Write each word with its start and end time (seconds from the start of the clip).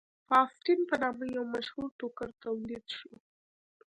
فاسټین 0.27 0.79
په 0.89 0.95
نامه 1.03 1.25
یو 1.35 1.43
مشهور 1.53 1.87
ټوکر 1.99 2.29
تولید 2.43 2.85
شو. 2.97 3.11